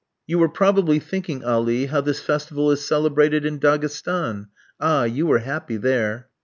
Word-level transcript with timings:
"You 0.25 0.39
were 0.39 0.49
probably 0.49 0.97
thinking, 0.97 1.43
Ali, 1.43 1.85
how 1.85 2.01
this 2.01 2.19
festival 2.19 2.71
is 2.71 2.83
celebrated 2.83 3.45
in 3.45 3.59
Daghestan. 3.59 4.47
Ah, 4.79 5.03
you 5.03 5.27
were 5.27 5.37
happy 5.45 5.77
there!" 5.77 6.27